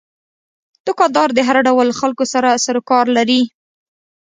[0.87, 3.41] دوکاندار د هر ډول خلکو سره سروکار لري.